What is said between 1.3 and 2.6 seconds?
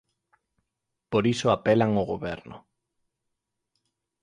iso apelan ao Goberno.